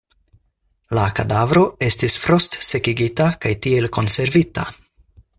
[0.99, 4.65] La kadavro estis frost-sekigita kaj tiel konservita.